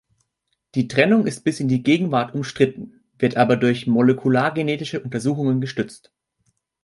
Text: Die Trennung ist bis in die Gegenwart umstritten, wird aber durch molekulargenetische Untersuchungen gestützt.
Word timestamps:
Die 0.73 0.87
Trennung 0.87 1.27
ist 1.27 1.43
bis 1.43 1.59
in 1.59 1.67
die 1.67 1.83
Gegenwart 1.83 2.33
umstritten, 2.33 3.03
wird 3.19 3.37
aber 3.37 3.55
durch 3.55 3.85
molekulargenetische 3.85 4.99
Untersuchungen 4.99 5.61
gestützt. 5.61 6.11